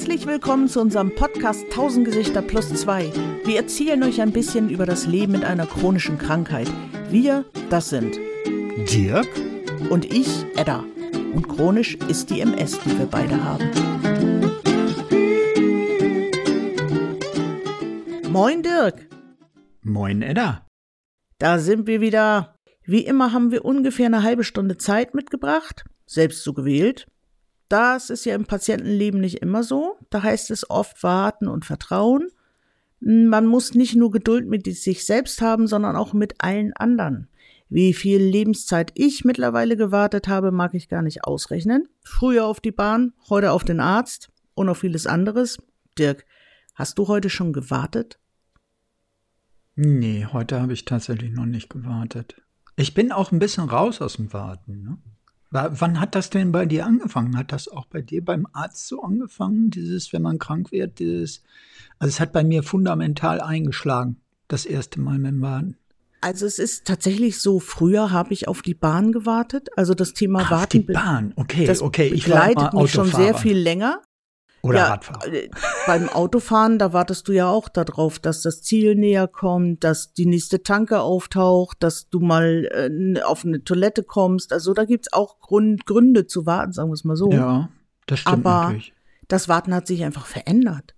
[0.00, 3.12] Herzlich willkommen zu unserem Podcast 1000 Gesichter plus 2.
[3.44, 6.72] Wir erzählen euch ein bisschen über das Leben mit einer chronischen Krankheit.
[7.10, 8.18] Wir, das sind
[8.90, 9.28] Dirk
[9.90, 10.86] und ich, Edda.
[11.34, 13.70] Und chronisch ist die MS, die wir beide haben.
[18.30, 19.06] Moin Dirk.
[19.82, 20.66] Moin Edda.
[21.36, 22.54] Da sind wir wieder.
[22.84, 27.06] Wie immer haben wir ungefähr eine halbe Stunde Zeit mitgebracht, selbst so gewählt.
[27.70, 29.96] Das ist ja im Patientenleben nicht immer so.
[30.10, 32.28] Da heißt es oft warten und vertrauen.
[32.98, 37.28] Man muss nicht nur Geduld mit sich selbst haben, sondern auch mit allen anderen.
[37.68, 41.88] Wie viel Lebenszeit ich mittlerweile gewartet habe, mag ich gar nicht ausrechnen.
[42.02, 45.58] Früher auf die Bahn, heute auf den Arzt und auf vieles anderes.
[45.96, 46.26] Dirk,
[46.74, 48.18] hast du heute schon gewartet?
[49.76, 52.34] Nee, heute habe ich tatsächlich noch nicht gewartet.
[52.74, 54.82] Ich bin auch ein bisschen raus aus dem Warten.
[54.82, 54.98] Ne?
[55.50, 57.36] Wann hat das denn bei dir angefangen?
[57.36, 59.70] Hat das auch bei dir beim Arzt so angefangen?
[59.70, 61.42] Dieses, wenn man krank wird, dieses.
[61.98, 65.76] Also es hat bei mir fundamental eingeschlagen, das erste Mal mit dem Warten.
[66.20, 69.70] Also es ist tatsächlich so, früher habe ich auf die Bahn gewartet.
[69.76, 70.78] Also das Thema Ach, Warten.
[70.78, 72.08] Auf die Bahn, okay, das okay.
[72.08, 74.02] Ich begleitet mich schon sehr viel länger.
[74.62, 75.32] Oder ja, Radfahren.
[75.32, 75.48] äh,
[75.86, 80.26] Beim Autofahren, da wartest du ja auch darauf, dass das Ziel näher kommt, dass die
[80.26, 84.52] nächste Tanke auftaucht, dass du mal äh, auf eine Toilette kommst.
[84.52, 87.30] Also da gibt's auch Grund, Gründe zu warten, sagen wir es mal so.
[87.30, 87.70] Ja,
[88.06, 88.92] das stimmt Aber natürlich.
[89.28, 90.94] das Warten hat sich einfach verändert.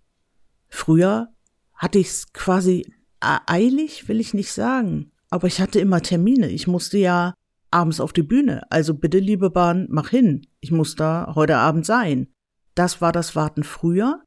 [0.68, 1.28] Früher
[1.74, 6.48] hatte ich es quasi eilig, will ich nicht sagen, aber ich hatte immer Termine.
[6.48, 7.34] Ich musste ja
[7.70, 8.62] abends auf die Bühne.
[8.70, 10.46] Also bitte, liebe Bahn, mach hin.
[10.60, 12.28] Ich muss da heute Abend sein.
[12.74, 14.22] Das war das Warten früher.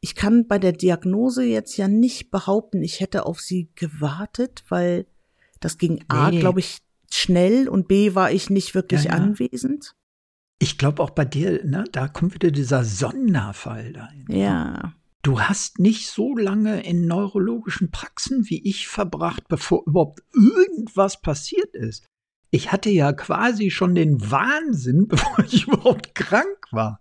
[0.00, 5.06] Ich kann bei der Diagnose jetzt ja nicht behaupten, ich hätte auf sie gewartet, weil
[5.60, 6.40] das ging A, Nee.
[6.40, 6.78] glaube ich,
[7.10, 9.16] schnell und B, war ich nicht wirklich Ja, ja.
[9.16, 9.94] anwesend.
[10.58, 14.26] Ich glaube auch bei dir, ne, da kommt wieder dieser Sonderfall dahin.
[14.30, 14.94] Ja.
[15.22, 21.74] Du hast nicht so lange in neurologischen Praxen wie ich verbracht, bevor überhaupt irgendwas passiert
[21.74, 22.06] ist.
[22.50, 27.00] Ich hatte ja quasi schon den Wahnsinn, bevor ich überhaupt krank war.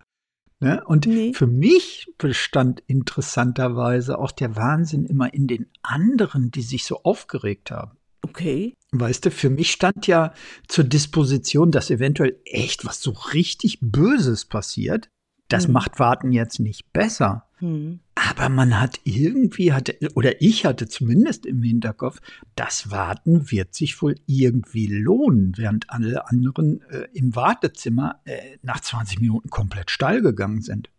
[0.62, 0.84] Ne?
[0.86, 1.34] Und Nee.
[1.34, 7.72] für mich bestand interessanterweise auch der Wahnsinn immer in den anderen, die sich so aufgeregt
[7.72, 7.98] haben.
[8.22, 8.76] Okay.
[8.92, 10.34] Weißt du, für mich stand ja
[10.68, 15.10] zur Disposition, dass eventuell echt was so richtig Böses passiert.
[15.50, 15.74] Das Mhm.
[15.74, 17.46] macht Warten jetzt nicht besser.
[17.58, 18.00] Hm.
[18.16, 22.20] Aber man hat irgendwie, hatte, oder ich hatte zumindest im Hinterkopf,
[22.56, 28.80] das Warten wird sich wohl irgendwie lohnen, während alle anderen äh, im Wartezimmer äh, nach
[28.80, 30.90] 20 Minuten komplett steil gegangen sind.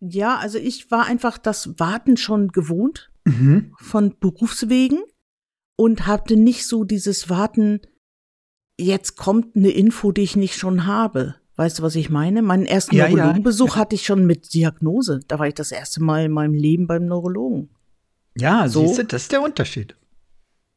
[0.00, 3.72] Ja, also ich war einfach das Warten schon gewohnt Mhm.
[3.78, 4.98] von Berufswegen
[5.76, 7.80] und hatte nicht so dieses Warten,
[8.78, 11.36] jetzt kommt eine Info, die ich nicht schon habe.
[11.56, 12.42] Weißt du, was ich meine?
[12.42, 13.80] Meinen ersten Ja, Neurologenbesuch ja.
[13.82, 15.20] hatte ich schon mit Diagnose.
[15.28, 17.70] Da war ich das erste Mal in meinem Leben beim Neurologen.
[18.36, 18.84] Ja, So.
[18.86, 19.96] siehst du, das ist der Unterschied.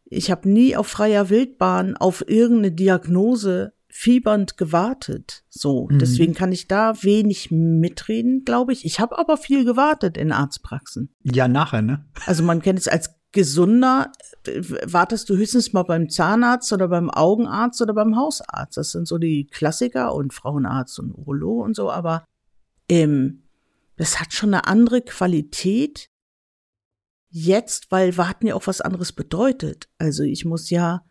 [0.06, 5.44] Ich habe nie auf freier Wildbahn auf irgendeine Diagnose fiebernd gewartet.
[5.50, 5.98] So, Mhm.
[6.00, 8.86] deswegen kann ich da wenig mitreden, glaube ich.
[8.86, 11.10] Ich habe aber viel gewartet in Arztpraxen.
[11.24, 12.06] Ja, nachher, ne?
[12.28, 14.12] Also man kennt es als gesunder,
[14.46, 18.78] äh, wartest du höchstens mal beim Zahnarzt oder beim Augenarzt oder beim Hausarzt.
[18.78, 22.26] Das sind so die Klassiker und Frauenarzt und Urologe und so, aber
[22.90, 23.44] ähm,
[23.98, 26.10] das hat schon eine andere Qualität
[27.30, 29.90] jetzt, weil Warten ja auch was anderes bedeutet.
[29.98, 31.04] Also ich muss ja,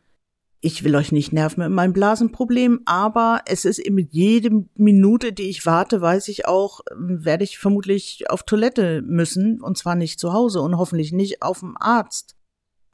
[0.61, 5.49] ich will euch nicht nerven mit meinem Blasenproblem, aber es ist mit jede Minute, die
[5.49, 10.19] ich warte, weiß ich auch, ähm, werde ich vermutlich auf Toilette müssen und zwar nicht
[10.19, 12.37] zu Hause und hoffentlich nicht auf dem Arzt.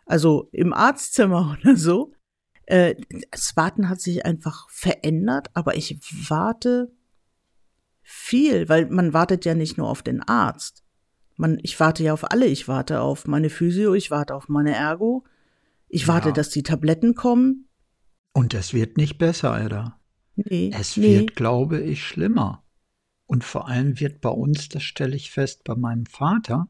[0.07, 2.13] Also im Arztzimmer oder so.
[2.67, 2.97] Äh,
[3.31, 6.93] das Warten hat sich einfach verändert, aber ich warte
[8.03, 10.85] viel, weil man wartet ja nicht nur auf den Arzt.
[11.37, 12.47] Man, ich warte ja auf alle.
[12.47, 15.25] Ich warte auf meine Physio, ich warte auf meine Ergo.
[15.95, 16.33] Ich warte, Ja.
[16.33, 17.69] dass die Tabletten kommen.
[18.33, 20.01] Und es wird nicht besser, Alter.
[20.37, 21.19] Nee, Es nee.
[21.21, 22.65] wird, glaube ich, schlimmer.
[23.27, 26.69] Und vor allem wird bei uns, das stelle ich fest, bei meinem Vater,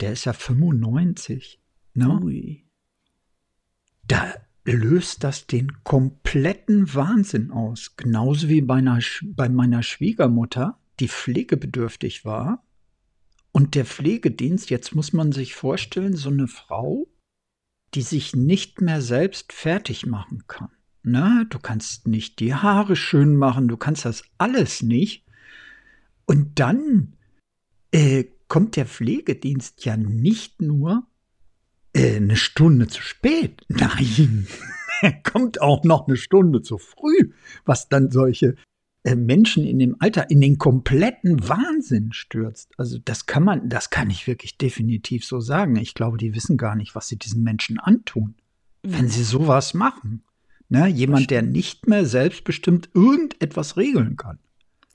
[0.00, 1.60] der ist ja 95,
[1.92, 2.20] ne?
[2.22, 2.66] Ui.
[4.08, 4.32] Da
[4.64, 7.96] löst das den kompletten Wahnsinn aus.
[7.96, 12.64] Genauso wie bei, einer, bei meiner Schwiegermutter, die pflegebedürftig war.
[13.52, 17.06] Und der Pflegedienst, jetzt muss man sich vorstellen, so eine Frau,
[17.94, 20.70] die sich nicht mehr selbst fertig machen kann.
[21.02, 21.46] Ne?
[21.50, 25.26] Du kannst nicht die Haare schön machen, du kannst das alles nicht.
[26.24, 27.16] Und dann
[27.90, 31.06] äh, kommt der Pflegedienst ja nicht nur
[31.92, 33.62] äh, eine Stunde zu spät.
[33.68, 34.46] Nein,
[35.02, 37.32] er kommt auch noch eine Stunde zu früh,
[37.64, 38.56] was dann solche
[39.04, 42.70] Menschen in dem Alter in den kompletten Wahnsinn stürzt.
[42.78, 45.76] Also das kann man, das kann ich wirklich definitiv so sagen.
[45.76, 48.34] Ich glaube, die wissen gar nicht, was sie diesen Menschen antun,
[48.82, 48.92] mhm.
[48.92, 50.22] wenn sie sowas machen.
[50.68, 50.86] Ne?
[50.86, 54.38] Jemand, der nicht mehr selbstbestimmt irgendetwas regeln kann.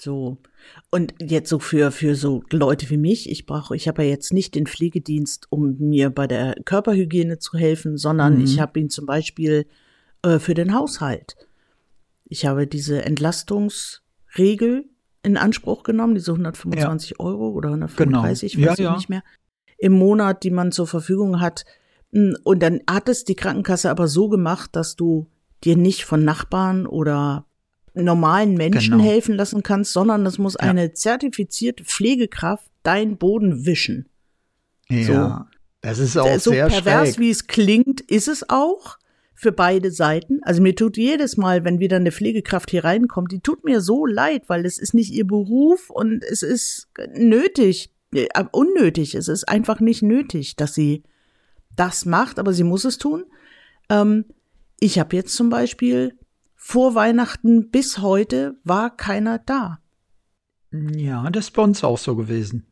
[0.01, 0.38] So.
[0.89, 4.31] Und jetzt so für, für so Leute wie mich, ich brauche, ich habe ja jetzt
[4.31, 8.44] nicht den Pflegedienst, um mir bei der Körperhygiene zu helfen, sondern mhm.
[8.44, 9.65] ich habe ihn zum Beispiel
[10.21, 11.36] äh, für den Haushalt.
[12.29, 14.85] Ich habe diese Entlastungsregel
[15.24, 17.19] in Anspruch genommen, diese 125 ja.
[17.19, 18.68] Euro oder 135, genau.
[18.68, 18.95] weiß ja, ich ja.
[18.95, 19.24] nicht mehr,
[19.77, 21.65] im Monat, die man zur Verfügung hat.
[22.12, 25.27] Hm, und dann hat es die Krankenkasse aber so gemacht, dass du
[25.63, 27.45] dir nicht von Nachbarn oder
[27.94, 29.03] normalen Menschen genau.
[29.03, 34.07] helfen lassen kannst, sondern das muss eine zertifizierte Pflegekraft deinen Boden wischen.
[34.88, 35.57] Ja, so.
[35.81, 37.19] das ist auch so sehr pervers, schräg.
[37.19, 38.97] wie es klingt, ist es auch
[39.37, 40.41] für beide Seiten.
[40.41, 44.07] Also mir tut jedes Mal, wenn wieder eine Pflegekraft hier reinkommt, die tut mir so
[44.07, 49.13] leid, weil es ist nicht ihr Beruf und es ist nötig, äh, unnötig.
[49.13, 51.03] Es ist einfach nicht nötig, dass sie
[51.75, 53.25] das macht, aber sie muss es tun.
[53.89, 54.25] Ähm,
[54.79, 56.17] ich habe jetzt zum Beispiel
[56.55, 59.79] vor Weihnachten bis heute war keiner da.
[60.71, 62.65] Ja, das ist bei uns auch so gewesen.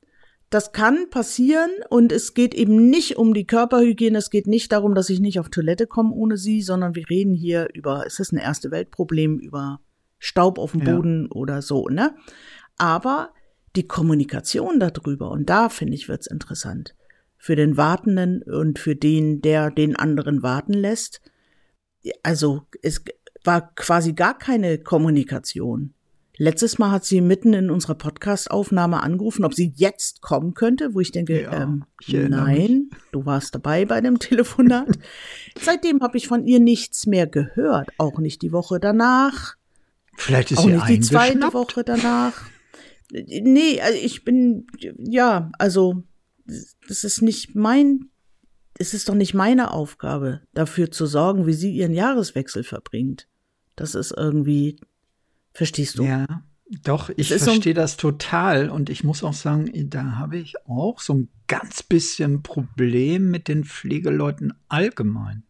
[0.56, 4.96] Das kann passieren und es geht eben nicht um die Körperhygiene, es geht nicht darum,
[4.96, 8.32] dass ich nicht auf Toilette komme ohne sie, sondern wir reden hier über, es ist
[8.32, 9.82] ein erste Weltproblem, über
[10.18, 11.32] Staub auf dem Boden ja.
[11.32, 12.16] oder so, ne?
[12.78, 13.34] Aber
[13.76, 16.96] die Kommunikation darüber, und da finde ich, wird's interessant,
[17.38, 21.20] für den Wartenden und für den, der den anderen warten lässt.
[22.24, 23.04] Also es
[23.44, 25.96] war quasi gar keine Kommunikation.
[26.38, 31.00] Letztes Mal hat sie mitten in unserer Podcast-Aufnahme angerufen, ob sie jetzt kommen könnte, wo
[31.00, 35.00] ich denke, ja, ähm, ich nein, du warst dabei bei dem Telefonat.
[35.60, 39.56] Seitdem habe ich von ihr nichts mehr gehört, auch nicht die Woche danach.
[40.18, 42.34] Vielleicht ist auch sie nicht die zweite Woche danach.
[43.12, 44.68] Nee, also ich bin,
[44.98, 46.04] ja, also
[46.88, 48.10] das ist nicht mein,
[48.78, 53.28] es ist doch nicht meine Aufgabe, dafür zu sorgen, wie sie ihren Jahreswechsel verbringt.
[53.76, 54.80] Das ist irgendwie,
[55.56, 56.04] Verstehst du?
[56.04, 56.44] Ja,
[56.84, 58.70] doch, ich verstehe so das total.
[58.70, 63.48] Und ich muss auch sagen, da habe ich auch so ein ganz bisschen Problem mit
[63.48, 65.44] den Pflegeleuten allgemein.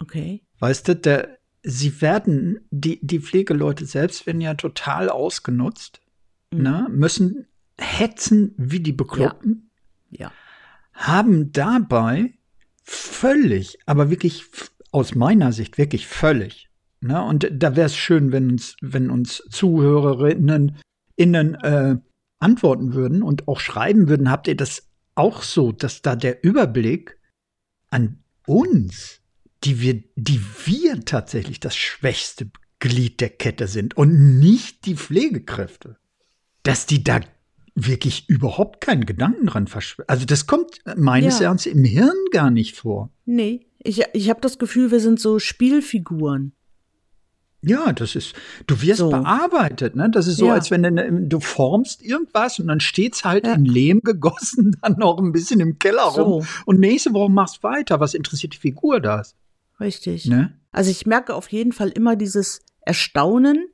[0.00, 0.42] Okay.
[0.58, 6.00] Weißt du, der, sie werden, die, die Pflegeleute selbst werden ja total ausgenutzt,
[6.52, 6.62] mhm.
[6.62, 6.86] ne?
[6.90, 7.46] müssen
[7.78, 9.70] hetzen wie die Bekloppten.
[10.10, 10.26] Ja.
[10.26, 10.32] ja.
[10.94, 12.34] Haben dabei
[12.82, 14.46] völlig, aber wirklich
[14.90, 16.67] aus meiner Sicht wirklich völlig
[17.00, 17.22] Ne?
[17.22, 20.78] Und da wäre es schön, wenn uns, wenn uns Zuhörerinnen
[21.16, 21.96] innen äh,
[22.38, 27.18] antworten würden und auch schreiben würden, habt ihr das auch so, dass da der Überblick
[27.90, 29.20] an uns,
[29.64, 35.96] die wir, die wir tatsächlich das schwächste Glied der Kette sind und nicht die Pflegekräfte,
[36.62, 37.20] dass die da
[37.74, 40.08] wirklich überhaupt keinen Gedanken dran verschwenden.
[40.08, 41.46] Also das kommt meines ja.
[41.46, 43.10] Erachtens im Hirn gar nicht vor.
[43.24, 46.52] Nee, ich, ich habe das Gefühl, wir sind so Spielfiguren.
[47.60, 48.34] Ja, das ist,
[48.68, 49.10] du wirst so.
[49.10, 50.08] bearbeitet, ne?
[50.10, 50.54] Das ist so, ja.
[50.54, 53.54] als wenn du, ne, du, formst irgendwas und dann steht's halt ja.
[53.54, 56.22] in Lehm gegossen, dann noch ein bisschen im Keller so.
[56.22, 56.46] rum.
[56.66, 57.98] Und nächste Woche machst weiter.
[57.98, 59.34] Was interessiert die Figur das?
[59.80, 60.26] Richtig.
[60.26, 60.52] Ne?
[60.70, 63.66] Also ich merke auf jeden Fall immer dieses Erstaunen,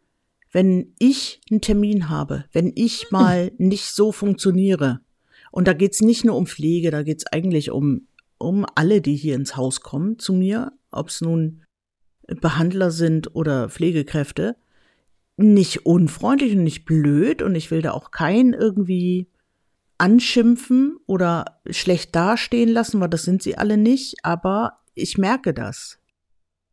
[0.50, 5.00] wenn ich einen Termin habe, wenn ich mal nicht so funktioniere.
[5.50, 8.06] Und da geht's nicht nur um Pflege, da geht's eigentlich um,
[8.38, 11.63] um alle, die hier ins Haus kommen zu mir, ob's nun
[12.26, 14.56] Behandler sind oder Pflegekräfte,
[15.36, 19.28] nicht unfreundlich und nicht blöd und ich will da auch keinen irgendwie
[19.98, 25.98] anschimpfen oder schlecht dastehen lassen, weil das sind sie alle nicht, aber ich merke das,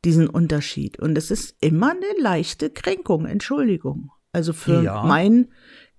[0.05, 0.99] diesen Unterschied.
[0.99, 4.11] Und es ist immer eine leichte Kränkung, Entschuldigung.
[4.31, 5.03] Also für ja.
[5.03, 5.49] mein,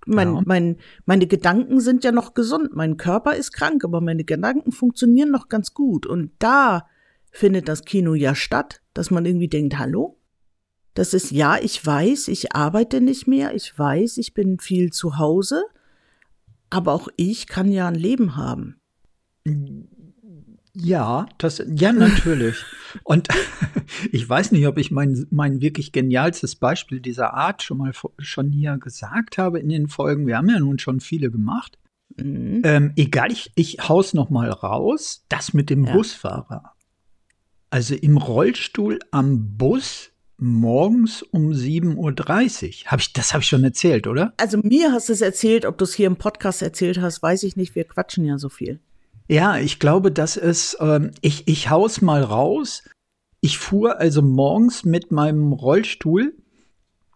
[0.07, 0.43] mein, ja.
[0.45, 2.71] mein, meine Gedanken sind ja noch gesund.
[2.75, 6.07] Mein Körper ist krank, aber meine Gedanken funktionieren noch ganz gut.
[6.07, 6.87] Und da
[7.33, 10.19] findet das Kino ja statt, dass man irgendwie denkt, hallo?
[10.95, 15.19] Das ist ja, ich weiß, ich arbeite nicht mehr, ich weiß, ich bin viel zu
[15.19, 15.65] Hause,
[16.69, 18.77] aber auch ich kann ja ein Leben haben.
[20.75, 22.63] Ja, das, ja, natürlich.
[23.05, 23.29] Und
[24.13, 28.51] ich weiß nicht, ob ich mein, mein wirklich genialstes Beispiel dieser Art schon mal schon
[28.51, 30.27] hier gesagt habe in den Folgen.
[30.27, 31.79] Wir haben ja nun schon viele gemacht.
[32.17, 32.63] Mhm.
[32.65, 35.25] Ähm, egal, ich, ich hau's noch mal raus.
[35.29, 35.93] Das mit dem ja.
[35.93, 36.75] Busfahrer.
[37.73, 42.93] Also im Rollstuhl am Bus morgens um 7.30 Uhr.
[42.93, 44.35] Hab ich, das habe ich schon erzählt, oder?
[44.37, 47.45] Also mir hast du es erzählt, ob du es hier im Podcast erzählt hast, weiß
[47.45, 47.75] ich nicht.
[47.75, 48.79] Wir quatschen ja so viel.
[49.27, 52.83] Ja, ich glaube, das ist, ähm, ich, ich hau's mal raus.
[53.41, 56.35] Ich fuhr also morgens mit meinem Rollstuhl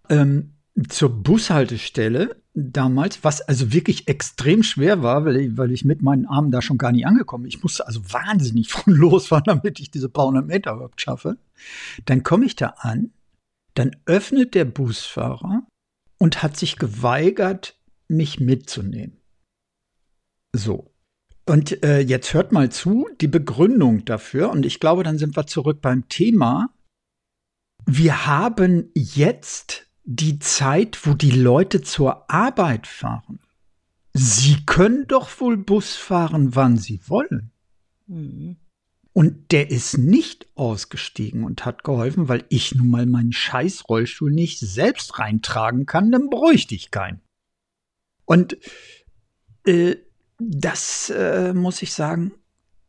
[0.08, 0.54] ähm,
[0.88, 6.26] zur Bushaltestelle damals, was also wirklich extrem schwer war, weil ich, weil ich mit meinen
[6.26, 7.50] Armen da schon gar nicht angekommen bin.
[7.50, 11.36] Ich musste also wahnsinnig von losfahren, damit ich diese paar hundert Meter überhaupt schaffe.
[12.06, 13.12] Dann komme ich da an,
[13.74, 15.66] dann öffnet der Busfahrer
[16.18, 19.20] und hat sich geweigert, mich mitzunehmen.
[20.54, 20.90] So.
[21.44, 25.46] Und äh, jetzt hört mal zu, die Begründung dafür, und ich glaube, dann sind wir
[25.46, 26.70] zurück beim Thema.
[27.84, 33.40] Wir haben jetzt die Zeit, wo die Leute zur Arbeit fahren.
[34.14, 37.50] Sie können doch wohl Bus fahren, wann sie wollen.
[38.06, 38.56] Mhm.
[39.12, 44.30] Und der ist nicht ausgestiegen und hat geholfen, weil ich nun mal meinen scheiß Rollstuhl
[44.30, 47.20] nicht selbst reintragen kann, dann bräuchte ich keinen.
[48.26, 48.56] Und
[49.66, 49.96] äh,
[50.38, 52.32] das äh, muss ich sagen,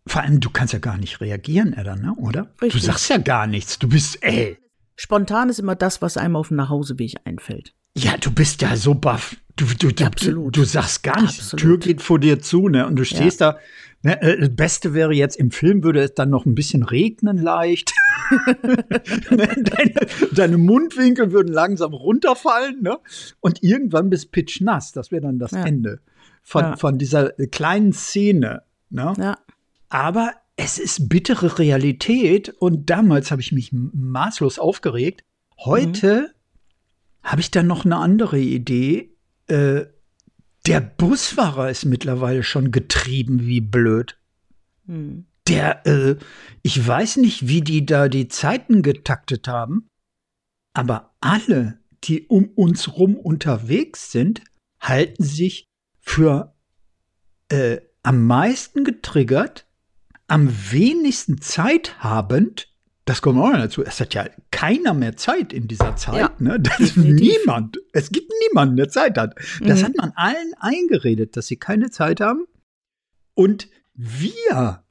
[0.05, 2.13] vor allem, du kannst ja gar nicht reagieren, Edda, ne?
[2.15, 2.53] oder?
[2.61, 2.81] Richtig.
[2.81, 3.79] Du sagst ja gar nichts.
[3.79, 4.57] Du bist, ey.
[4.97, 7.73] Spontan ist immer das, was einem auf dem Nachhauseweg einfällt.
[7.95, 9.37] Ja, du bist ja so baff.
[9.55, 10.55] Du, du, du, Absolut.
[10.55, 11.51] du, du sagst gar nichts.
[11.51, 12.85] Die Tür geht vor dir zu, ne?
[12.85, 13.53] Und du stehst ja.
[13.53, 13.59] da.
[14.03, 17.37] Ne, äh, das Beste wäre jetzt, im Film würde es dann noch ein bisschen regnen
[17.37, 17.93] leicht.
[18.29, 19.93] Ne, deine,
[20.33, 22.97] deine, Mundwinkel würden langsam runterfallen, ne?
[23.39, 24.91] Und irgendwann bist pitchnass.
[24.91, 25.65] Das wäre dann das ja.
[25.65, 26.01] Ende
[26.43, 26.75] von, ja.
[26.75, 28.63] von dieser kleinen Szene.
[28.89, 29.13] Ne?
[29.17, 29.37] Ja.
[29.87, 35.23] Aber es ist bittere Realität und damals habe ich mich maßlos aufgeregt.
[35.57, 37.23] Heute mhm.
[37.23, 39.15] habe ich dann noch eine andere Idee.
[39.45, 39.85] Äh,
[40.65, 44.19] der Busfahrer ist mittlerweile schon getrieben wie blöd.
[44.85, 45.27] Mhm.
[45.47, 46.17] Der, äh,
[46.63, 49.87] ich weiß nicht, wie die da die Zeiten getaktet haben,
[50.73, 54.41] aber alle, die um uns rum unterwegs sind,
[54.79, 55.65] halten sich
[55.99, 56.55] für
[57.49, 59.66] äh, am meisten getriggert,
[60.27, 62.67] am wenigsten Zeit habend,
[63.05, 66.31] das kommt auch noch dazu, es hat ja keiner mehr Zeit in dieser Zeit, ja,
[66.39, 66.59] ne?
[66.59, 67.79] Das ist niemand.
[67.93, 69.35] Es gibt niemanden, der Zeit hat.
[69.61, 69.85] Das mhm.
[69.85, 72.45] hat man allen eingeredet, dass sie keine Zeit haben.
[73.33, 74.83] Und wir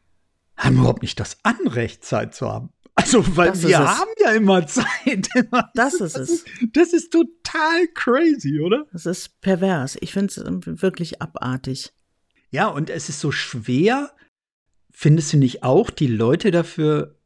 [0.57, 2.71] haben überhaupt nicht das Anrecht, Zeit zu haben.
[2.95, 5.29] Also, weil wir haben ja immer Zeit.
[5.75, 6.45] Das ist es.
[6.73, 8.87] Das ist total crazy, oder?
[8.93, 9.99] Das ist pervers.
[10.01, 11.93] Ich finde es wirklich abartig.
[12.51, 14.11] Ja, und es ist so schwer,
[14.99, 17.17] findest du nicht auch, die Leute dafür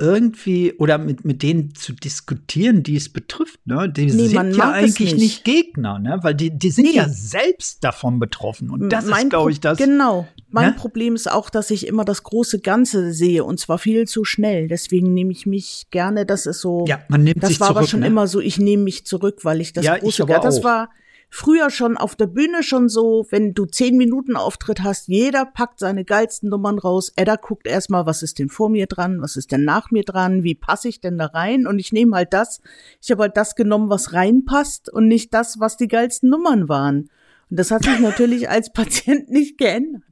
[0.00, 3.88] irgendwie oder mit, mit denen zu diskutieren, die es betrifft, ne?
[3.88, 5.18] Die nee, sind ja eigentlich nicht.
[5.18, 5.44] nicht.
[5.44, 6.18] Gegner, ne?
[6.22, 6.96] Weil die, die sind nee.
[6.96, 8.70] ja selbst davon betroffen.
[8.70, 9.78] Und das mein ist, glaube ich, das.
[9.78, 10.26] Genau.
[10.50, 10.76] Mein ne?
[10.76, 14.66] Problem ist auch, dass ich immer das große Ganze sehe und zwar viel zu schnell.
[14.66, 16.84] Deswegen nehme ich mich gerne, das ist so.
[16.88, 18.08] Ja, man nimmt das sich war zurück, aber schon ne?
[18.08, 20.90] immer so, ich nehme mich zurück, weil ich das ja, große Ganze, das war
[21.30, 25.78] früher schon auf der Bühne schon so, wenn du zehn Minuten Auftritt hast, jeder packt
[25.78, 27.12] seine geilsten Nummern raus.
[27.16, 30.42] Edda guckt erstmal, was ist denn vor mir dran, was ist denn nach mir dran,
[30.42, 31.66] wie passe ich denn da rein?
[31.66, 32.60] Und ich nehme halt das,
[33.02, 37.10] ich habe halt das genommen, was reinpasst und nicht das, was die geilsten Nummern waren.
[37.50, 40.02] Und das hat sich natürlich als Patient nicht geändert.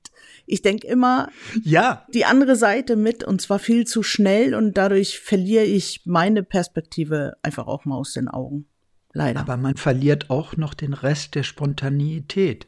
[0.47, 1.29] Ich denke immer
[1.65, 2.07] ja.
[2.15, 7.37] die andere Seite mit und zwar viel zu schnell und dadurch verliere ich meine Perspektive
[7.43, 8.69] einfach auch mal aus den Augen.
[9.17, 9.41] Leider.
[9.41, 12.67] Aber man verliert auch noch den Rest der Spontaneität.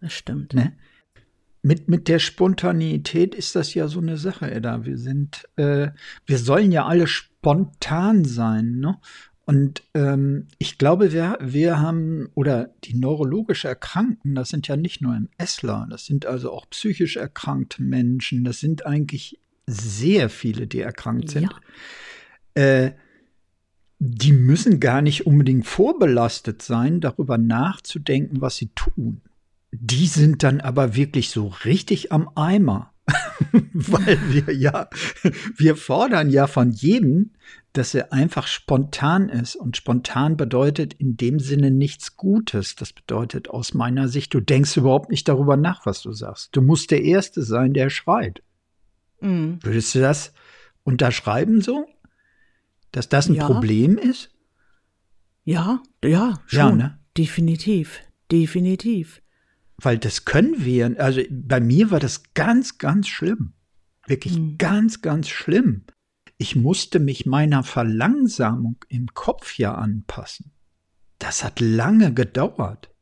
[0.00, 0.54] Das stimmt.
[0.54, 0.72] Ne?
[1.60, 4.86] Mit, mit der Spontaneität ist das ja so eine Sache, Edda.
[4.86, 5.90] Wir sind, äh,
[6.24, 8.98] wir sollen ja alle spontan sein, ne?
[9.44, 15.02] Und ähm, ich glaube, wir, wir haben, oder die neurologisch Erkrankten, das sind ja nicht
[15.02, 20.80] nur MSler, das sind also auch psychisch erkrankte Menschen, das sind eigentlich sehr viele, die
[20.80, 21.52] erkrankt sind.
[22.56, 22.62] Ja.
[22.62, 22.92] Äh,
[24.02, 29.20] die müssen gar nicht unbedingt vorbelastet sein, darüber nachzudenken, was sie tun.
[29.72, 32.94] Die sind dann aber wirklich so richtig am Eimer.
[33.52, 34.88] Weil wir ja,
[35.54, 37.32] wir fordern ja von jedem,
[37.74, 39.54] dass er einfach spontan ist.
[39.54, 42.76] Und spontan bedeutet in dem Sinne nichts Gutes.
[42.76, 46.56] Das bedeutet aus meiner Sicht, du denkst überhaupt nicht darüber nach, was du sagst.
[46.56, 48.42] Du musst der Erste sein, der schreit.
[49.20, 49.58] Mhm.
[49.62, 50.32] Würdest du das
[50.84, 51.86] unterschreiben so?
[52.92, 53.46] Dass das ein ja.
[53.46, 54.30] Problem ist?
[55.44, 56.58] Ja, ja, schon.
[56.58, 56.98] Ja, ne?
[57.16, 59.22] Definitiv, definitiv.
[59.76, 63.54] Weil das können wir, also bei mir war das ganz, ganz schlimm.
[64.06, 64.58] Wirklich mhm.
[64.58, 65.84] ganz, ganz schlimm.
[66.36, 70.52] Ich musste mich meiner Verlangsamung im Kopf ja anpassen.
[71.18, 72.94] Das hat lange gedauert.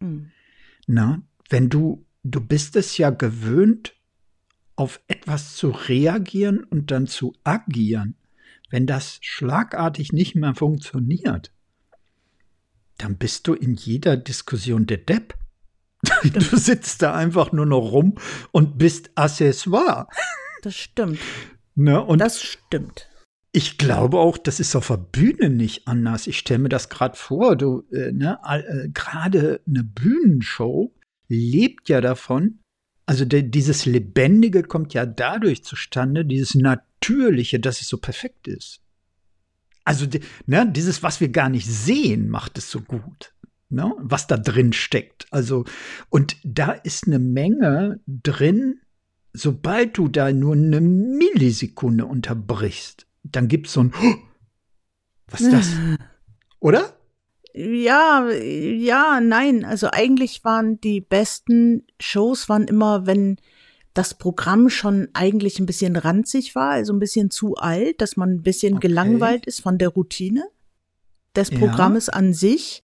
[0.00, 0.30] Mhm.
[0.86, 3.94] Na, wenn du, du bist es ja gewöhnt,
[4.76, 8.14] auf etwas zu reagieren und dann zu agieren.
[8.70, 11.52] Wenn das schlagartig nicht mehr funktioniert,
[12.98, 15.34] dann bist du in jeder Diskussion der Depp.
[16.22, 18.14] Du sitzt da einfach nur noch rum
[18.52, 20.06] und bist Accessoire.
[20.62, 21.18] Das stimmt.
[21.74, 22.04] Ne?
[22.04, 23.08] Und das stimmt.
[23.52, 26.26] Ich glaube auch, das ist auf der Bühne nicht anders.
[26.26, 30.94] Ich stelle mir das gerade vor, du, äh, ne, äh, gerade eine Bühnenshow
[31.28, 32.60] lebt ja davon.
[33.06, 36.54] Also de, dieses Lebendige kommt ja dadurch zustande, dieses
[37.08, 38.80] Natürliche, dass es so perfekt ist.
[39.84, 40.06] Also
[40.46, 43.34] ne, dieses, was wir gar nicht sehen, macht es so gut.
[43.70, 45.26] Ne, was da drin steckt.
[45.30, 45.64] Also,
[46.08, 48.80] und da ist eine Menge drin,
[49.34, 53.92] sobald du da nur eine Millisekunde unterbrichst dann gibt es so ein
[55.30, 55.68] Was ist das?
[56.60, 56.94] Oder?
[57.54, 59.64] Ja, ja, nein.
[59.64, 63.36] Also eigentlich waren die besten Shows waren immer, wenn
[63.98, 68.30] das Programm schon eigentlich ein bisschen ranzig war, also ein bisschen zu alt, dass man
[68.30, 68.86] ein bisschen okay.
[68.86, 70.44] gelangweilt ist von der Routine
[71.34, 72.12] des Programmes ja.
[72.12, 72.84] an sich.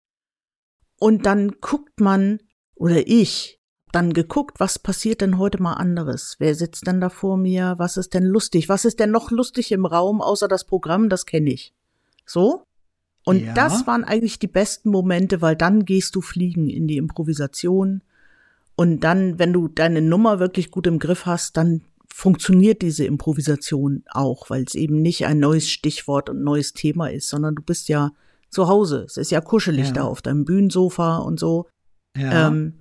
[0.97, 2.39] Und dann guckt man,
[2.73, 3.59] oder ich,
[3.91, 6.37] dann geguckt, was passiert denn heute mal anderes?
[6.39, 7.75] Wer sitzt denn da vor mir?
[7.77, 8.67] Was ist denn lustig?
[8.67, 11.09] Was ist denn noch lustig im Raum, außer das Programm?
[11.09, 11.75] Das kenne ich.
[12.25, 12.63] So?
[13.23, 13.53] Und ja.
[13.53, 18.01] das waren eigentlich die besten Momente, weil dann gehst du fliegen in die Improvisation.
[18.75, 21.81] Und dann, wenn du deine Nummer wirklich gut im Griff hast, dann
[22.13, 27.27] funktioniert diese Improvisation auch, weil es eben nicht ein neues Stichwort und neues Thema ist,
[27.27, 28.11] sondern du bist ja
[28.49, 29.03] zu Hause.
[29.07, 29.93] Es ist ja kuschelig ja.
[29.93, 31.67] da auf deinem Bühnensofa und so.
[32.15, 32.47] Ja.
[32.47, 32.73] Ähm,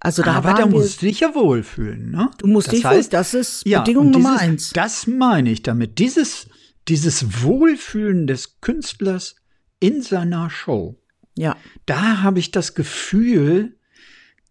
[0.00, 2.30] also da Aber da musst du dich ja wohlfühlen, ne?
[2.36, 4.70] Du musst das dich heißt, wohl, das ist ja, Bedingung dieses, Nummer eins.
[4.74, 5.98] Das meine ich damit.
[5.98, 6.46] Dieses,
[6.88, 9.36] dieses Wohlfühlen des Künstlers
[9.80, 11.00] in seiner Show.
[11.36, 11.56] Ja.
[11.86, 13.78] Da habe ich das Gefühl,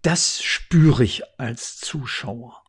[0.03, 2.63] das spüre ich als Zuschauer.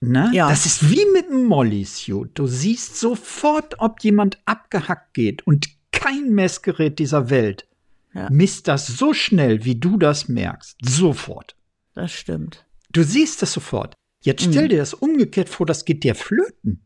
[0.00, 0.30] Ne?
[0.32, 0.48] Ja.
[0.48, 2.30] Das ist wie mit einem Molly-Suit.
[2.34, 7.66] Du siehst sofort, ob jemand abgehackt geht und kein Messgerät dieser Welt
[8.14, 8.28] ja.
[8.30, 10.78] misst das so schnell, wie du das merkst.
[10.82, 11.56] Sofort.
[11.94, 12.66] Das stimmt.
[12.90, 13.94] Du siehst das sofort.
[14.22, 14.68] Jetzt stell mhm.
[14.70, 16.82] dir das umgekehrt vor, das geht dir flöten.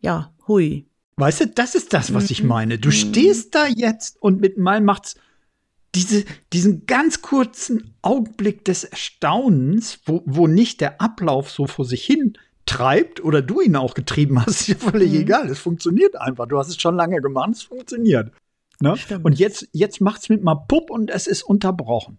[0.00, 0.88] Ja, hui.
[1.16, 2.48] Weißt du, das ist das, was ich mhm.
[2.48, 2.78] meine.
[2.78, 2.92] Du mhm.
[2.92, 5.16] stehst da jetzt und mit mal macht's
[5.96, 12.04] diese, diesen ganz kurzen Augenblick des Erstaunens, wo, wo nicht der Ablauf so vor sich
[12.04, 15.20] hin treibt oder du ihn auch getrieben hast, ist ja völlig mhm.
[15.20, 15.48] egal.
[15.48, 16.46] Es funktioniert einfach.
[16.46, 18.30] Du hast es schon lange gemacht, es funktioniert.
[18.80, 18.94] Ne?
[19.22, 22.18] Und jetzt, jetzt macht's mit mal Pupp und es ist unterbrochen.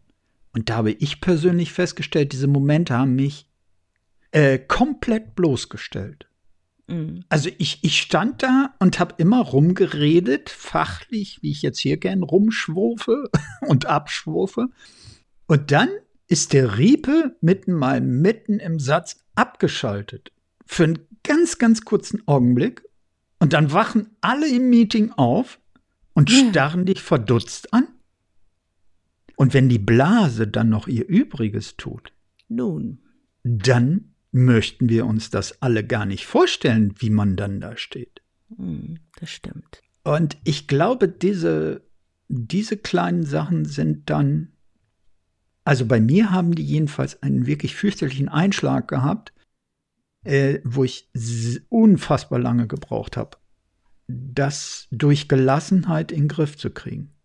[0.54, 3.48] Und da habe ich persönlich festgestellt, diese Momente haben mich
[4.32, 6.28] äh, komplett bloßgestellt.
[6.88, 7.24] Mhm.
[7.30, 12.24] Also ich, ich stand da und habe immer rumgeredet, fachlich, wie ich jetzt hier gern
[12.24, 13.30] rumschwurfe
[13.68, 14.68] und abschwurfe.
[15.48, 15.90] Und dann
[16.28, 20.32] ist der Riepe mitten mal mitten im Satz abgeschaltet.
[20.66, 22.84] Für einen ganz, ganz kurzen Augenblick.
[23.40, 25.60] Und dann wachen alle im Meeting auf
[26.14, 27.88] und starren dich verdutzt an.
[29.36, 32.12] Und wenn die Blase dann noch ihr Übriges tut,
[32.50, 33.04] nun,
[33.44, 38.22] dann möchten wir uns das alle gar nicht vorstellen, wie man dann da steht.
[38.56, 39.82] Hm, das stimmt.
[40.04, 41.82] Und ich glaube, diese,
[42.28, 44.54] diese kleinen Sachen sind dann,
[45.64, 49.34] also bei mir haben die jedenfalls einen wirklich fürchterlichen Einschlag gehabt,
[50.24, 51.10] äh, wo ich
[51.70, 53.38] unfassbar lange gebraucht habe,
[54.08, 57.17] das durch Gelassenheit in den Griff zu kriegen.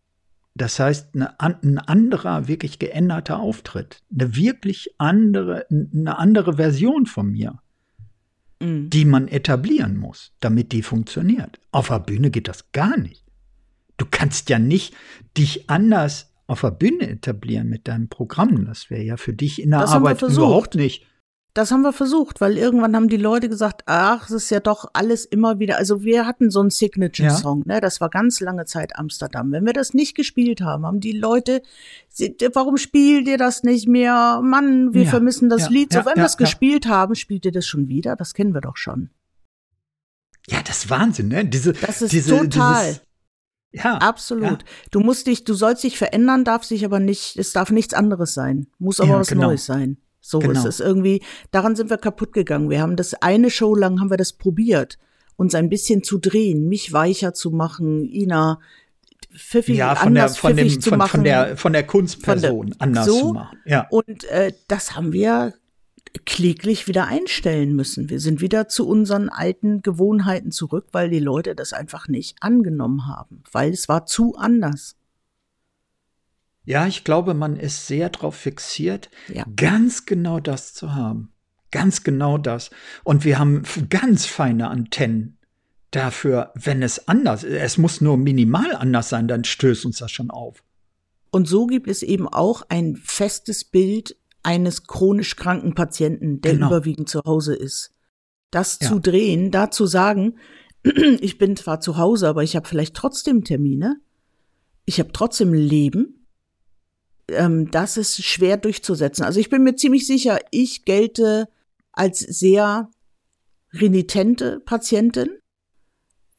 [0.54, 4.02] Das heißt, eine, ein anderer, wirklich geänderter Auftritt.
[4.12, 7.60] Eine wirklich andere, eine andere Version von mir,
[8.60, 8.90] mhm.
[8.90, 11.58] die man etablieren muss, damit die funktioniert.
[11.70, 13.24] Auf der Bühne geht das gar nicht.
[13.96, 14.94] Du kannst ja nicht
[15.36, 18.66] dich anders auf der Bühne etablieren mit deinem Programm.
[18.66, 21.06] Das wäre ja für dich in der das Arbeit überhaupt nicht.
[21.54, 24.88] Das haben wir versucht, weil irgendwann haben die Leute gesagt, ach, es ist ja doch
[24.94, 25.76] alles immer wieder.
[25.76, 27.74] Also wir hatten so einen Signature-Song, ja.
[27.74, 27.80] ne?
[27.82, 29.52] Das war ganz lange Zeit Amsterdam.
[29.52, 31.60] Wenn wir das nicht gespielt haben, haben die Leute,
[32.54, 34.40] warum spielt ihr das nicht mehr?
[34.42, 35.92] Mann, wir ja, vermissen das ja, Lied.
[35.92, 38.16] So, wenn wir es gespielt haben, spielt ihr das schon wieder?
[38.16, 39.10] Das kennen wir doch schon.
[40.48, 41.44] Ja, das ist Wahnsinn, ne?
[41.44, 42.86] Diese, das ist diese, total.
[42.86, 43.02] Dieses,
[43.72, 43.98] ja.
[43.98, 44.64] Absolut.
[44.90, 48.34] Du musst dich, du sollst dich verändern, darf sich aber nicht, es darf nichts anderes
[48.34, 48.66] sein.
[48.78, 49.48] Muss aber was genau.
[49.48, 49.98] Neues sein.
[50.22, 50.58] So genau.
[50.58, 52.70] ist es irgendwie, daran sind wir kaputt gegangen.
[52.70, 54.98] Wir haben das eine Show lang haben wir das probiert,
[55.36, 58.60] uns ein bisschen zu drehen, mich weicher zu machen, Ina
[59.36, 61.10] pfiffig ja, von anders der, von dem, zu von, machen.
[61.10, 63.58] Von der, von der Kunstperson der, anders so, zu machen.
[63.64, 63.86] Ja.
[63.90, 65.54] Und äh, das haben wir
[66.24, 68.08] kläglich wieder einstellen müssen.
[68.10, 73.06] Wir sind wieder zu unseren alten Gewohnheiten zurück, weil die Leute das einfach nicht angenommen
[73.08, 74.96] haben, weil es war zu anders.
[76.64, 79.44] Ja, ich glaube, man ist sehr darauf fixiert, ja.
[79.56, 81.32] ganz genau das zu haben.
[81.70, 82.70] Ganz genau das.
[83.02, 85.38] Und wir haben ganz feine Antennen
[85.90, 87.54] dafür, wenn es anders ist.
[87.54, 90.62] Es muss nur minimal anders sein, dann stößt uns das schon auf.
[91.30, 96.66] Und so gibt es eben auch ein festes Bild eines chronisch kranken Patienten, der genau.
[96.68, 97.94] überwiegend zu Hause ist.
[98.50, 98.88] Das ja.
[98.88, 100.38] zu drehen, da zu sagen,
[101.20, 104.00] ich bin zwar zu Hause, aber ich habe vielleicht trotzdem Termine.
[104.84, 106.21] Ich habe trotzdem Leben.
[107.32, 109.24] Ähm, das ist schwer durchzusetzen.
[109.24, 111.48] Also ich bin mir ziemlich sicher, ich gelte
[111.92, 112.90] als sehr
[113.72, 115.30] renitente Patientin,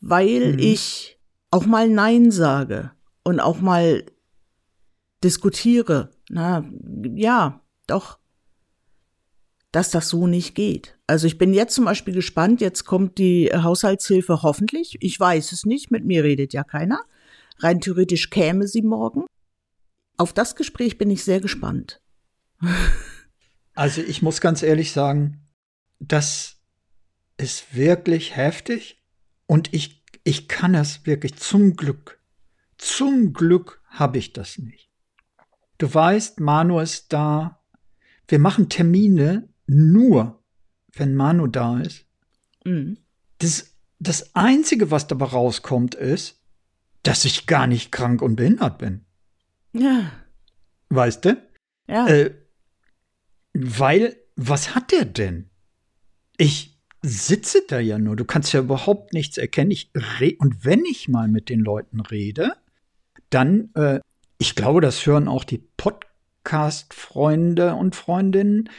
[0.01, 0.59] weil mhm.
[0.59, 1.19] ich
[1.51, 2.91] auch mal Nein sage
[3.23, 4.03] und auch mal
[5.23, 6.11] diskutiere.
[6.29, 6.65] Na,
[7.15, 8.19] ja, doch,
[9.71, 10.97] dass das so nicht geht.
[11.07, 14.97] Also ich bin jetzt zum Beispiel gespannt, jetzt kommt die Haushaltshilfe hoffentlich.
[15.01, 17.01] Ich weiß es nicht, mit mir redet ja keiner.
[17.59, 19.25] Rein theoretisch käme sie morgen.
[20.17, 22.01] Auf das Gespräch bin ich sehr gespannt.
[23.75, 25.47] Also ich muss ganz ehrlich sagen,
[25.97, 26.57] das
[27.37, 29.03] ist wirklich heftig
[29.47, 32.21] und ich, ich kann es wirklich zum Glück,
[32.77, 34.91] zum Glück habe ich das nicht.
[35.77, 37.63] Du weißt, Manu ist da.
[38.27, 40.43] Wir machen Termine nur,
[40.93, 42.05] wenn Manu da ist.
[42.63, 42.97] Mhm.
[43.39, 46.41] Das, das Einzige, was dabei rauskommt, ist,
[47.01, 49.05] dass ich gar nicht krank und behindert bin.
[49.73, 50.11] Ja.
[50.89, 51.41] Weißt du?
[51.87, 52.07] Ja.
[52.07, 52.35] Äh,
[53.53, 55.49] weil, was hat der denn?
[56.37, 59.71] Ich sitze da ja nur, du kannst ja überhaupt nichts erkennen.
[59.71, 59.91] Ich
[60.39, 62.55] und wenn ich mal mit den Leuten rede,
[63.29, 63.99] dann, äh,
[64.37, 68.69] ich glaube, das hören auch die Podcast-Freunde und Freundinnen,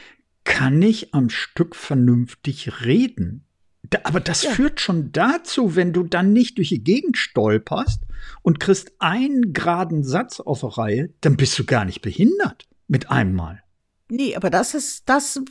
[0.43, 3.45] kann ich am Stück vernünftig reden.
[3.89, 4.51] Da, aber das ja.
[4.51, 8.01] führt schon dazu, wenn du dann nicht durch die Gegend stolperst
[8.41, 13.09] und kriegst einen geraden Satz auf der Reihe, dann bist du gar nicht behindert mit
[13.09, 13.61] einem Mal.
[14.07, 15.41] Nee, aber das ist, das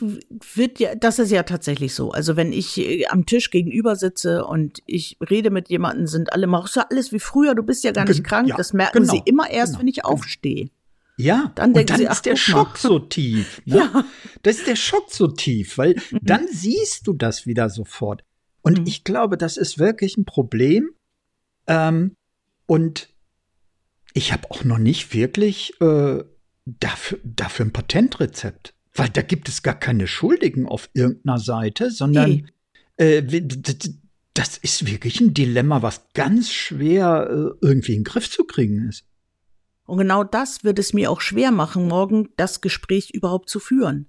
[0.55, 2.13] wird ja, das ist ja tatsächlich so.
[2.13, 6.47] Also wenn ich äh, am Tisch gegenüber sitze und ich rede mit jemandem, sind alle,
[6.47, 8.49] machst du alles wie früher, du bist ja gar nicht Gen krank.
[8.49, 10.11] Ja, das merken genau, sie immer erst, genau, wenn ich genau.
[10.11, 10.71] aufstehe.
[11.17, 12.79] Ja, dann und dann sie, ist der Schock mal.
[12.79, 13.63] so tief.
[13.67, 13.77] Ne?
[13.77, 14.05] Ja.
[14.43, 16.19] Das ist der Schock so tief, weil mhm.
[16.23, 18.25] dann siehst du das wieder sofort.
[18.63, 18.87] Und mhm.
[18.87, 20.91] ich glaube, das ist wirklich ein Problem.
[21.67, 22.17] Ähm,
[22.67, 23.09] und
[24.13, 26.25] ich habe auch noch nicht wirklich äh,
[26.65, 28.75] dafür, dafür ein Patentrezept.
[28.95, 32.49] Weil da gibt es gar keine Schuldigen auf irgendeiner Seite, sondern
[32.97, 33.23] äh,
[34.35, 38.89] das ist wirklich ein Dilemma, was ganz schwer äh, irgendwie in den Griff zu kriegen
[38.89, 39.05] ist.
[39.87, 44.07] Und genau das wird es mir auch schwer machen, morgen das Gespräch überhaupt zu führen.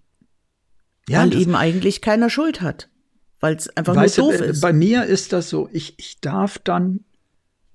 [1.07, 2.89] Ja, weil eben eigentlich keiner Schuld hat.
[3.39, 4.61] Weil es einfach nur doof du, ist.
[4.61, 7.01] Bei mir ist das so, ich, ich darf dann,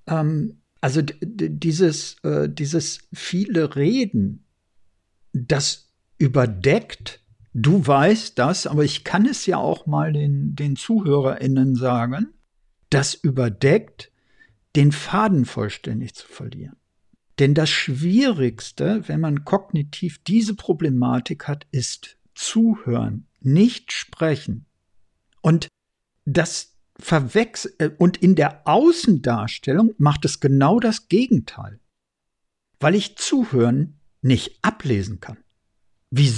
[0.07, 4.45] ähm, also dieses, äh, dieses viele Reden,
[5.33, 7.21] das überdeckt,
[7.53, 12.33] du weißt das, aber ich kann es ja auch mal den, den ZuhörerInnen sagen,
[12.89, 14.11] das überdeckt,
[14.75, 16.75] den Faden vollständig zu verlieren.
[17.39, 24.65] Denn das Schwierigste, wenn man kognitiv diese Problematik hat, ist zuhören, nicht sprechen.
[25.41, 25.67] Und
[26.25, 31.79] das verwechselt, äh, und in der Außendarstellung macht es genau das Gegenteil.
[32.79, 35.37] Weil ich zuhören nicht ablesen kann.
[36.09, 36.31] Wie,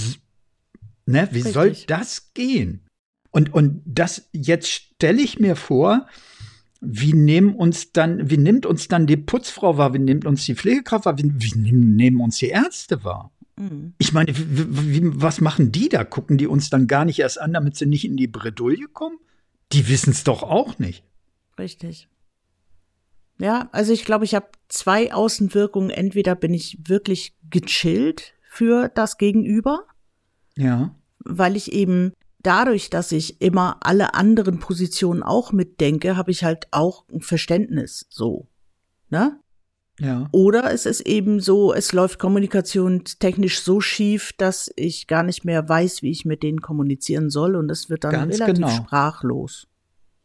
[1.06, 2.86] ne, wie soll das gehen?
[3.32, 6.08] Und, und das, jetzt stelle ich mir vor,
[6.86, 10.56] wie nehmen uns dann, wie nimmt uns dann die Putzfrau wahr, wie nimmt uns die
[10.56, 13.32] Pflegekraft wahr, wie, wie nehmen uns die Ärzte wahr?
[13.56, 13.94] Mhm.
[13.98, 16.04] Ich meine, wie, was machen die da?
[16.04, 19.18] Gucken die uns dann gar nicht erst an, damit sie nicht in die Bredouille kommen?
[19.72, 21.04] Die wissen es doch auch nicht.
[21.58, 22.08] Richtig.
[23.40, 25.90] Ja, also ich glaube, ich habe zwei Außenwirkungen.
[25.90, 29.86] Entweder bin ich wirklich gechillt für das Gegenüber.
[30.56, 30.96] Ja.
[31.20, 36.68] Weil ich eben dadurch, dass ich immer alle anderen Positionen auch mitdenke, habe ich halt
[36.72, 38.48] auch ein Verständnis so.
[39.10, 39.40] Ne?
[40.00, 40.28] Ja.
[40.32, 45.68] Oder es ist eben so, es läuft kommunikationstechnisch so schief, dass ich gar nicht mehr
[45.68, 48.70] weiß, wie ich mit denen kommunizieren soll und es wird dann Ganz relativ genau.
[48.70, 49.68] sprachlos.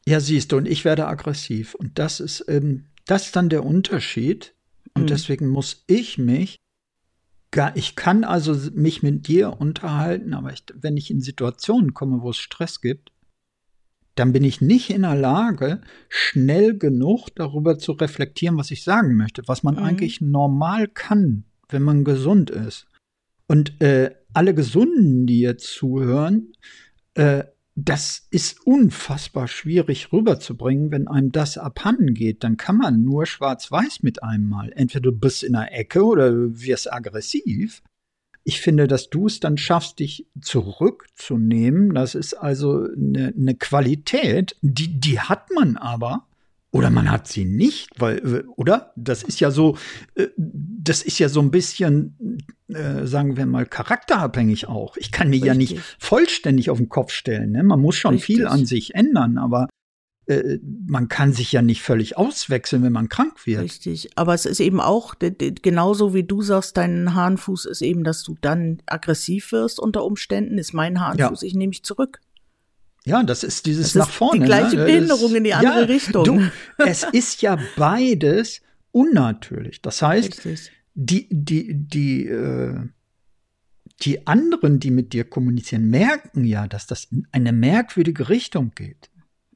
[0.07, 1.75] Ja, siehst du, und ich werde aggressiv.
[1.75, 4.55] Und das ist, ähm, das ist dann der Unterschied.
[4.95, 5.07] Und mhm.
[5.09, 6.57] deswegen muss ich mich
[7.75, 12.31] ich kann also mich mit dir unterhalten, aber ich, wenn ich in Situationen komme, wo
[12.31, 13.13] es Stress gibt,
[14.15, 19.17] dann bin ich nicht in der Lage, schnell genug darüber zu reflektieren, was ich sagen
[19.17, 19.83] möchte, was man mhm.
[19.83, 22.87] eigentlich normal kann, wenn man gesund ist.
[23.47, 26.53] Und äh, alle Gesunden, die jetzt zuhören,
[27.15, 27.45] äh,
[27.81, 32.43] das ist unfassbar schwierig rüberzubringen, wenn einem das abhanden geht.
[32.43, 34.73] Dann kann man nur schwarz-weiß mit einem mal.
[34.75, 37.85] Entweder du bist in der Ecke oder du wirst aggressiv.
[38.43, 41.95] Ich finde, dass du es dann schaffst, dich zurückzunehmen.
[41.95, 46.27] Das ist also eine, eine Qualität, die, die hat man aber
[46.71, 48.93] oder man hat sie nicht, weil, äh, oder?
[48.97, 49.79] Das ist ja so,
[50.15, 54.97] äh, das ist ja so ein bisschen, äh, sagen wir mal, charakterabhängig auch.
[54.99, 55.49] Ich kann mir Richtig.
[55.49, 57.53] ja nicht vollständig auf den Kopf stellen.
[57.53, 57.63] Ne?
[57.63, 58.37] Man muss schon Richtig.
[58.37, 59.69] viel an sich ändern, aber
[60.27, 63.63] äh, man kann sich ja nicht völlig auswechseln, wenn man krank wird.
[63.63, 64.11] Richtig.
[64.17, 68.37] Aber es ist eben auch, genauso wie du sagst, dein Hahnfuß ist eben, dass du
[68.43, 71.47] dann aggressiv wirst unter Umständen, ist mein Hahnfuß, ja.
[71.47, 72.21] ich nehme mich zurück.
[73.09, 74.41] Ja, das ist dieses das nach vorne.
[74.41, 74.85] Die gleiche ne?
[74.85, 76.25] Behinderung in die andere ja, Richtung.
[76.25, 76.41] Du,
[76.85, 78.61] es ist ja beides
[78.93, 79.81] unnatürlich.
[79.81, 80.73] Das heißt, Richtig.
[80.95, 82.77] die, die, die, äh,
[84.03, 89.09] die anderen, die mit dir kommunizieren, merken ja, dass das in eine merkwürdige Richtung geht.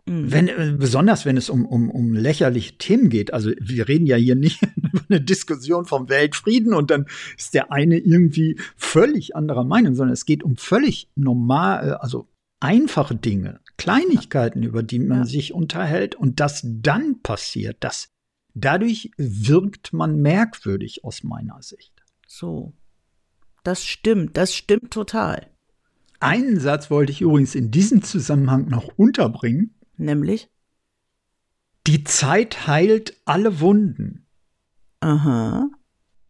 [0.06, 0.32] Mhm.
[0.32, 3.32] Wenn, äh, besonders wenn es um, um, um lächerliche Themen geht.
[3.32, 7.70] Also wir reden ja hier nicht über eine Diskussion vom Weltfrieden und dann ist der
[7.70, 12.28] eine irgendwie völlig anderer Meinung, sondern es geht um völlig normal, äh, also
[12.62, 15.24] einfache Dinge, Kleinigkeiten, über die man ja.
[15.24, 18.08] sich unterhält und das dann passiert, das
[18.54, 21.92] dadurch wirkt man merkwürdig aus meiner Sicht.
[22.26, 22.72] So.
[23.64, 25.48] Das stimmt, das stimmt total.
[26.20, 29.74] Einen Satz wollte ich übrigens in diesem Zusammenhang noch unterbringen.
[29.96, 30.48] Nämlich?
[31.86, 34.26] Die Zeit heilt alle Wunden.
[35.00, 35.68] Aha.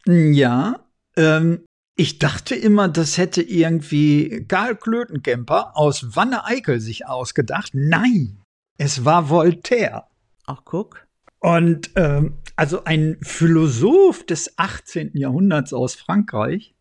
[0.07, 1.65] Ja, ähm,
[1.95, 7.73] ich dachte immer, das hätte irgendwie Karl Klötenkemper aus Wanne-Eickel sich ausgedacht.
[7.75, 8.41] Nein,
[8.79, 10.09] es war Voltaire.
[10.47, 11.07] Ach, guck.
[11.39, 15.17] Und ähm, also ein Philosoph des 18.
[15.17, 16.75] Jahrhunderts aus Frankreich.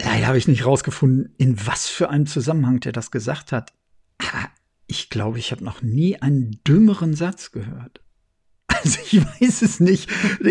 [0.00, 3.72] Leider habe ich nicht rausgefunden, in was für einem Zusammenhang der das gesagt hat.
[4.18, 4.48] Aber
[4.86, 8.00] ich glaube, ich habe noch nie einen dümmeren Satz gehört.
[8.80, 10.08] Also ich weiß es nicht.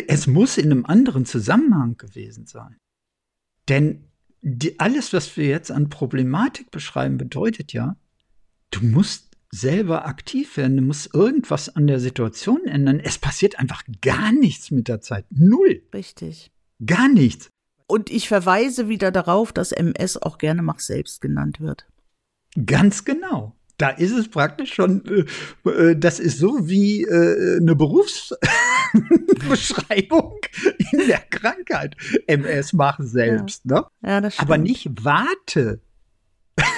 [0.08, 2.76] Es muss in einem anderen Zusammenhang gewesen sein.
[3.70, 4.04] Denn
[4.42, 7.98] die, alles, was wir jetzt an Problematik beschreiben, bedeutet ja,
[8.72, 13.00] du musst selber aktiv werden, du musst irgendwas an der Situation ändern.
[13.00, 15.26] Es passiert einfach gar nichts mit der Zeit.
[15.30, 15.84] Null.
[15.94, 16.52] Richtig.
[16.86, 17.50] Gar nichts.
[17.88, 21.88] Und ich verweise wieder darauf, dass MS auch gerne Mach selbst genannt wird.
[22.66, 25.24] Ganz genau da ist es praktisch schon, äh,
[25.70, 30.40] äh, das ist so wie äh, eine Berufsbeschreibung
[30.92, 31.96] in der Krankheit.
[32.26, 33.76] MS machen selbst, ja.
[33.76, 33.86] ne?
[34.04, 34.50] Ja, das stimmt.
[34.50, 35.82] Aber nicht warte.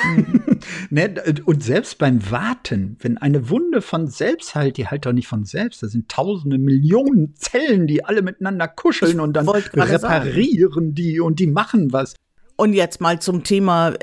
[0.03, 0.59] Mhm.
[0.89, 1.13] ne?
[1.45, 5.45] Und selbst beim Warten, wenn eine Wunde von selbst heilt, die heilt doch nicht von
[5.45, 5.81] selbst.
[5.83, 10.95] Das sind tausende Millionen Zellen, die alle miteinander kuscheln und dann reparieren sagen.
[10.95, 12.15] die und die machen was.
[12.59, 13.93] Und jetzt mal zum Thema,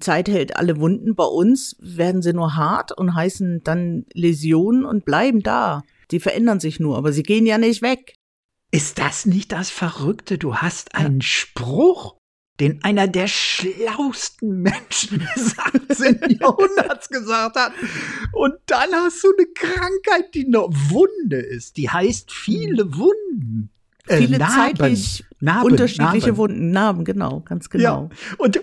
[0.00, 1.14] Zeit hält alle Wunden.
[1.14, 5.84] Bei uns werden sie nur hart und heißen dann Läsionen und bleiben da.
[6.10, 8.16] Die verändern sich nur, aber sie gehen ja nicht weg.
[8.72, 10.36] Ist das nicht das Verrückte?
[10.36, 11.22] Du hast einen.
[11.22, 12.16] Spruch,
[12.58, 16.38] den einer der schlausten Menschen des 18.
[16.40, 17.72] Jahrhunderts gesagt hat.
[18.32, 21.76] Und dann hast du eine Krankheit, die eine Wunde ist.
[21.76, 23.70] Die heißt viele Wunden.
[24.10, 24.54] Äh, Viele Narben.
[24.76, 26.36] zeitlich Narben, unterschiedliche Narben.
[26.36, 28.10] Wunden, Narben, genau, ganz genau.
[28.10, 28.34] Ja.
[28.38, 28.60] Und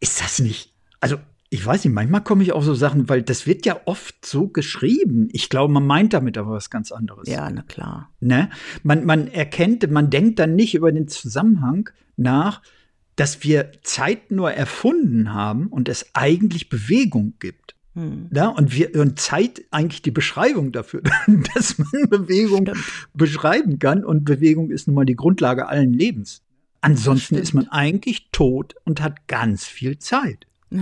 [0.00, 1.16] ist das nicht, also
[1.48, 4.48] ich weiß nicht, manchmal komme ich auf so Sachen, weil das wird ja oft so
[4.48, 5.28] geschrieben.
[5.32, 7.28] Ich glaube, man meint damit aber was ganz anderes.
[7.28, 8.10] Ja, na klar.
[8.20, 8.50] Ne?
[8.82, 12.62] Man, man erkennt, man denkt dann nicht über den Zusammenhang nach,
[13.14, 17.75] dass wir Zeit nur erfunden haben und es eigentlich Bewegung gibt.
[17.96, 18.28] Hm.
[18.30, 21.00] Ja, und wir und Zeit eigentlich die Beschreibung dafür,
[21.54, 22.84] dass man Bewegung Stimmt.
[23.14, 24.04] beschreiben kann.
[24.04, 26.42] Und Bewegung ist nun mal die Grundlage allen Lebens.
[26.82, 30.46] Ansonsten ist man eigentlich tot und hat ganz viel Zeit.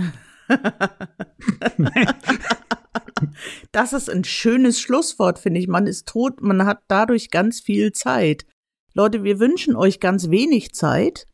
[3.71, 5.67] das ist ein schönes Schlusswort, finde ich.
[5.67, 8.45] Man ist tot, man hat dadurch ganz viel Zeit.
[8.93, 11.27] Leute, wir wünschen euch ganz wenig Zeit,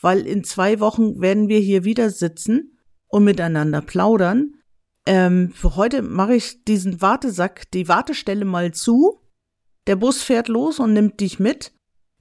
[0.00, 2.78] weil in zwei Wochen werden wir hier wieder sitzen
[3.08, 4.54] und miteinander plaudern.
[5.08, 9.18] Ähm, für heute mache ich diesen Wartesack, die Wartestelle mal zu.
[9.86, 11.72] Der Bus fährt los und nimmt dich mit.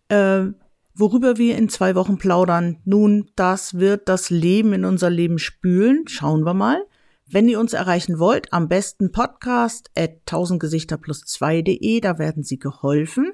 [0.07, 0.45] Äh,
[0.93, 2.77] worüber wir in zwei Wochen plaudern.
[2.85, 6.07] Nun, das wird das Leben in unser Leben spülen.
[6.07, 6.81] Schauen wir mal.
[7.29, 12.43] Wenn ihr uns erreichen wollt, am besten podcast at 1000 Gesichter plus 2.de, da werden
[12.43, 13.33] Sie geholfen.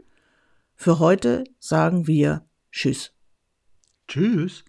[0.74, 3.14] Für heute sagen wir Tschüss.
[4.08, 4.64] Tschüss.